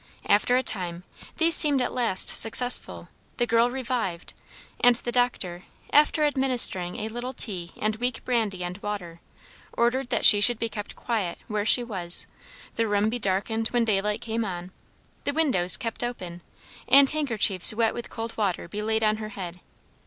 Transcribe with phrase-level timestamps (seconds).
[0.25, 1.03] After a time,
[1.37, 4.33] these seemed at last successful; the girl revived;
[4.79, 9.21] and the doctor, after administering a little tea and weak brandy and water,
[9.73, 12.25] ordered that she should be kept quiet where she was,
[12.77, 14.71] the room be darkened when daylight came on,
[15.23, 16.41] the windows kept open,
[16.87, 19.59] and handkerchiefs wet with cold water be laid on her head.